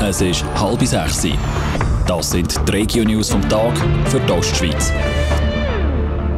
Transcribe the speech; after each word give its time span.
Es 0.00 0.20
ist 0.20 0.44
halb 0.54 0.80
sechs. 0.86 1.26
Das 2.06 2.30
sind 2.30 2.68
die 2.68 2.72
Regio-News 2.72 3.30
vom 3.30 3.46
Tag 3.48 3.76
für 4.06 4.20
die 4.20 4.32
Ostschweiz. 4.32 4.92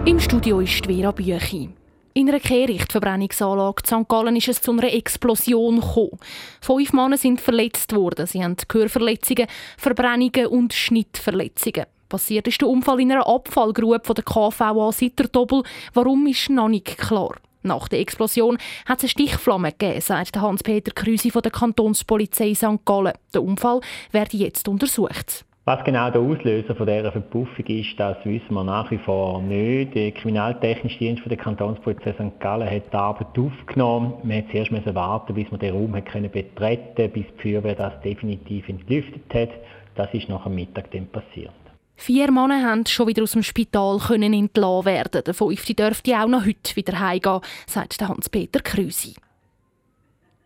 Im 0.06 0.18
Studio 0.18 0.60
ist 0.60 0.86
Vera 0.86 1.12
Büchi. 1.12 1.68
In 2.14 2.28
einer 2.30 2.40
Kehrichtverbrennungsanlage 2.40 3.82
in 3.82 3.86
St. 3.86 4.08
Gallen 4.08 4.36
ist 4.36 4.48
es 4.48 4.62
zu 4.62 4.72
einer 4.72 4.92
Explosion 4.92 5.80
gekommen. 5.80 6.18
Fünf 6.62 6.92
Männer 6.94 7.18
sind 7.18 7.40
verletzt 7.40 7.94
worden. 7.94 8.26
Sie 8.26 8.42
haben 8.42 8.56
Gehörverletzungen, 8.66 9.46
Verbrennungen 9.76 10.46
und 10.46 10.72
Schnittverletzungen. 10.72 11.84
Passiert 12.08 12.48
ist 12.48 12.62
der 12.62 12.68
Unfall 12.68 13.00
in 13.00 13.12
einer 13.12 13.28
Abfallgrube 13.28 14.00
von 14.02 14.14
der 14.14 14.24
KVA 14.24 14.90
Sitterdobel. 14.90 15.62
Warum 15.92 16.26
ist 16.26 16.48
noch 16.48 16.68
nicht 16.68 16.96
klar. 16.96 17.36
Nach 17.62 17.88
der 17.88 18.00
Explosion 18.00 18.56
hat 18.86 18.98
es 18.98 19.04
eine 19.04 19.08
Stichflamme 19.10 19.72
gegeben, 19.72 20.00
sagt 20.00 20.40
Hans-Peter 20.40 20.92
Krüsi 20.92 21.30
von 21.30 21.42
der 21.42 21.52
Kantonspolizei 21.52 22.54
St. 22.54 22.84
Gallen. 22.86 23.12
Der 23.34 23.42
Unfall 23.42 23.80
werde 24.12 24.36
jetzt 24.38 24.66
untersucht. 24.66 25.44
Was 25.66 25.84
genau 25.84 26.10
der 26.10 26.22
Auslöser 26.22 26.74
von 26.74 26.86
dieser 26.86 27.12
Verpuffung 27.12 27.66
ist, 27.66 27.98
das 27.98 28.16
wissen 28.24 28.54
wir 28.54 28.64
nach 28.64 28.90
wie 28.90 28.96
vor 28.96 29.42
nicht. 29.42 29.94
Der 29.94 30.10
Kriminaltechnische 30.12 30.98
Dienst 30.98 31.22
der 31.26 31.36
Kantonspolizei 31.36 32.14
St. 32.14 32.40
Gallen 32.40 32.68
hat 32.68 32.90
die 32.90 32.96
Arbeit 32.96 33.38
aufgenommen. 33.38 34.14
Man 34.22 34.38
musste 34.38 34.64
zuerst 34.66 34.94
warten, 34.94 35.34
bis 35.34 35.50
man 35.50 35.60
den 35.60 35.74
Raum 35.74 35.92
betreten 35.92 36.32
konnte, 36.56 37.08
bis 37.08 37.26
die 37.26 37.42
Feuerwehr 37.42 37.74
das 37.74 38.00
definitiv 38.00 38.70
entlüftet 38.70 39.34
hat. 39.34 39.50
Das 39.96 40.12
ist 40.14 40.30
nach 40.30 40.44
dem 40.44 40.54
Mittag 40.54 40.90
dann 40.92 41.08
passiert. 41.08 41.52
Vier 42.00 42.32
Männer 42.32 42.62
haben 42.62 42.86
schon 42.86 43.08
wieder 43.08 43.22
aus 43.22 43.32
dem 43.32 43.42
Spital 43.42 43.98
können 43.98 44.32
entlassen 44.32 44.86
werden. 44.86 45.22
Der 45.22 45.34
fünfte 45.34 45.74
dürfte 45.74 46.18
auch 46.18 46.28
noch 46.28 46.46
heute 46.46 46.74
wieder 46.74 46.98
heimgehen, 46.98 47.42
sagt 47.66 48.00
Hans-Peter 48.00 48.60
Krüsi. 48.60 49.16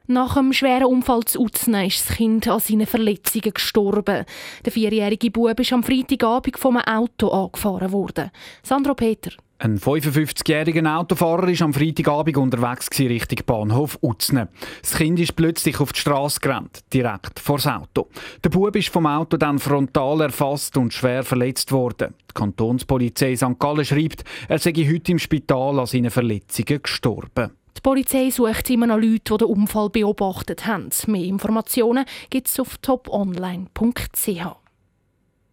Nach 0.08 0.36
einem 0.36 0.52
schweren 0.52 0.86
Unfall 0.86 1.22
zu 1.22 1.38
Utznen 1.38 1.86
ist 1.86 2.10
das 2.10 2.16
Kind 2.16 2.48
an 2.48 2.58
seinen 2.58 2.88
Verletzungen 2.88 3.54
gestorben. 3.54 4.24
Der 4.64 4.72
vierjährige 4.72 5.30
Bub 5.30 5.60
ist 5.60 5.72
am 5.72 5.84
Freitagabend 5.84 6.58
vom 6.58 6.76
Auto 6.76 7.28
angefahren 7.28 7.92
worden. 7.92 8.32
Sandro 8.64 8.96
Peter. 8.96 9.30
Ein 9.64 9.78
55-jähriger 9.78 10.94
Autofahrer 10.94 11.48
war 11.48 11.62
am 11.62 11.72
Freitagabend 11.72 12.36
unterwegs 12.36 12.90
Richtung 12.98 13.38
Bahnhof 13.46 13.98
Utzne. 14.02 14.48
Das 14.82 14.94
Kind 14.94 15.18
ist 15.18 15.36
plötzlich 15.36 15.80
auf 15.80 15.94
die 15.94 16.00
Straße 16.00 16.38
gerannt, 16.40 16.80
direkt 16.92 17.40
vor 17.40 17.56
das 17.56 17.68
Auto. 17.68 18.08
Der 18.44 18.50
Bub 18.50 18.76
ist 18.76 18.90
vom 18.90 19.06
Auto 19.06 19.38
dann 19.38 19.58
frontal 19.58 20.20
erfasst 20.20 20.76
und 20.76 20.92
schwer 20.92 21.24
verletzt 21.24 21.72
worden. 21.72 22.12
Die 22.28 22.34
Kantonspolizei 22.34 23.36
St. 23.36 23.58
Gallen 23.58 23.86
schreibt, 23.86 24.24
er 24.48 24.58
sei 24.58 24.74
heute 24.74 25.12
im 25.12 25.18
Spital 25.18 25.80
an 25.80 25.86
seinen 25.86 26.10
Verletzungen 26.10 26.82
gestorben. 26.82 27.52
Die 27.74 27.80
Polizei 27.80 28.28
sucht 28.28 28.68
immer 28.68 28.86
noch 28.86 28.98
Leute, 28.98 29.32
die 29.32 29.38
den 29.38 29.48
Unfall 29.48 29.88
beobachtet 29.88 30.66
haben. 30.66 30.90
Mehr 31.06 31.24
Informationen 31.24 32.04
gibt 32.28 32.48
es 32.48 32.60
auf 32.60 32.76
toponline.ch. 32.82 34.63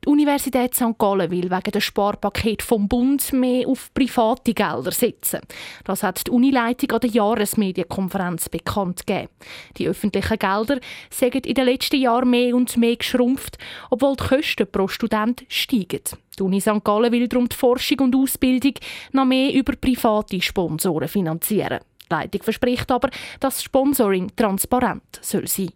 Die 0.03 0.09
Universität 0.09 0.73
St. 0.73 0.97
Gallen 0.97 1.29
will 1.29 1.51
wegen 1.51 1.71
des 1.71 1.83
Sparpaket 1.83 2.63
vom 2.63 2.87
Bund 2.87 3.31
mehr 3.33 3.67
auf 3.67 3.93
private 3.93 4.51
Gelder 4.51 4.91
setzen. 4.91 5.41
Das 5.83 6.01
hat 6.01 6.25
die 6.25 6.31
Unileitung 6.31 6.91
an 6.93 7.01
der 7.01 7.11
Jahresmedienkonferenz 7.11 8.49
bekannt 8.49 9.05
gegeben. 9.05 9.29
Die 9.77 9.87
öffentlichen 9.87 10.39
Gelder 10.39 10.79
sind 11.11 11.45
in 11.45 11.53
den 11.53 11.65
letzten 11.65 12.01
Jahren 12.01 12.31
mehr 12.31 12.55
und 12.55 12.77
mehr 12.77 12.95
geschrumpft, 12.95 13.59
obwohl 13.91 14.15
die 14.15 14.23
Kosten 14.23 14.71
pro 14.71 14.87
Student 14.87 15.45
steigen. 15.49 16.01
Die 16.39 16.41
Uni 16.41 16.59
St. 16.61 16.83
Gallen 16.83 17.11
will 17.11 17.27
darum 17.27 17.47
die 17.47 17.55
Forschung 17.55 17.99
und 17.99 18.15
Ausbildung 18.15 18.73
noch 19.11 19.25
mehr 19.25 19.53
über 19.53 19.73
private 19.73 20.41
Sponsoren 20.41 21.09
finanzieren. 21.09 21.81
Die 22.09 22.15
Leitung 22.15 22.41
verspricht 22.41 22.89
aber, 22.89 23.11
dass 23.39 23.61
Sponsoring 23.61 24.35
transparent 24.35 25.19
sein 25.21 25.45
soll. 25.45 25.67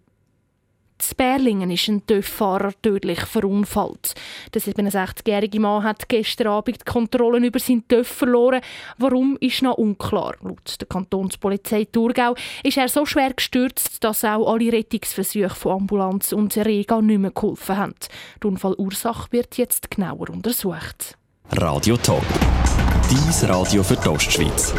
In 0.97 1.17
Berlingen 1.17 1.71
ist 1.71 1.87
ein 1.87 2.05
TÜV-Fahrer 2.07 2.71
tödlich 2.81 3.19
verunfallt. 3.21 4.15
Der 4.53 4.61
67-jährige 4.61 5.59
Mann 5.59 5.83
hat 5.83 6.07
gestern 6.07 6.47
Abend 6.47 6.81
die 6.81 6.91
Kontrollen 6.91 7.43
über 7.43 7.59
seinen 7.59 7.87
TÜV 7.87 8.07
verloren. 8.07 8.61
Warum, 8.97 9.37
ist 9.41 9.61
noch 9.61 9.77
unklar. 9.77 10.35
Laut 10.41 10.75
der 10.79 10.87
Kantonspolizei 10.87 11.85
Thurgau 11.85 12.35
ist 12.63 12.77
er 12.77 12.87
so 12.87 13.05
schwer 13.05 13.33
gestürzt, 13.33 14.03
dass 14.03 14.23
auch 14.23 14.51
alle 14.51 14.71
Rettungsversuche 14.71 15.55
von 15.55 15.81
Ambulanz 15.81 16.31
und 16.31 16.55
Rega 16.57 17.01
nicht 17.01 17.19
mehr 17.19 17.31
geholfen 17.31 17.77
haben. 17.77 17.95
Die 18.41 18.47
Unfallursache 18.47 19.31
wird 19.31 19.57
jetzt 19.57 19.91
genauer 19.91 20.29
untersucht. 20.29 21.17
Radio 21.51 21.97
Top. 21.97 22.25
Dies 23.09 23.47
Radio 23.47 23.83
für 23.83 23.97
die 23.97 24.07
Ostschweiz. 24.07 24.73